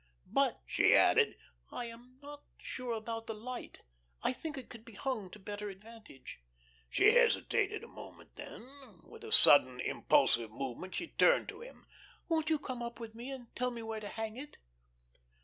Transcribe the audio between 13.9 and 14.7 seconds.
to hang it?"